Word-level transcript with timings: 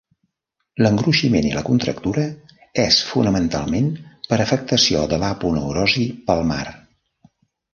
L'engruiximent 0.83 1.47
i 1.49 1.51
la 1.57 1.63
contractura 1.67 2.23
és 2.85 2.97
fonamentalment 3.09 3.93
per 4.33 4.41
afectació 4.47 5.05
de 5.13 5.21
l'aponeurosi 5.25 6.09
palmar. 6.33 6.63